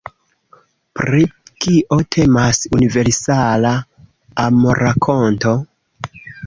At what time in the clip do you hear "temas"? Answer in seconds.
2.17-2.63